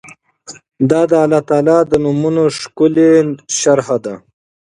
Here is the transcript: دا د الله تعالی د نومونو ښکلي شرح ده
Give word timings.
دا 0.89 1.01
د 1.11 1.13
الله 1.23 1.41
تعالی 1.49 1.77
د 1.85 1.93
نومونو 2.03 2.43
ښکلي 2.59 3.09
شرح 3.57 3.87
ده 4.03 4.13